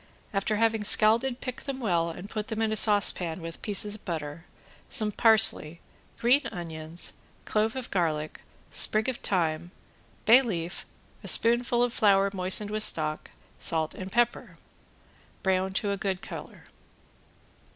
After 0.33 0.55
having 0.55 0.83
scalded 0.83 1.41
pick 1.41 1.61
them 1.65 1.79
well 1.79 2.09
and 2.09 2.27
put 2.27 2.51
in 2.51 2.71
a 2.71 2.75
saucepan 2.75 3.39
with 3.39 3.57
a 3.57 3.59
piece 3.59 3.85
of 3.85 4.03
butter, 4.03 4.45
some 4.89 5.11
parsley, 5.11 5.79
green 6.17 6.41
onions, 6.51 7.13
clove 7.45 7.75
of 7.75 7.91
garlic, 7.91 8.41
sprig 8.71 9.07
of 9.07 9.17
thyme, 9.17 9.69
bay 10.25 10.41
leaf, 10.41 10.87
a 11.23 11.27
spoonful 11.27 11.83
of 11.83 11.93
flour 11.93 12.31
moistened 12.33 12.71
with 12.71 12.81
stock, 12.81 13.29
salt 13.59 13.93
and 13.93 14.11
pepper. 14.11 14.57
Brown 15.43 15.71
to 15.73 15.91
a 15.91 15.97
good 15.97 16.23
color. 16.23 16.63